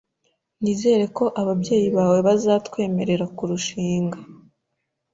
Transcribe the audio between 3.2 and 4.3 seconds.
kurushinga.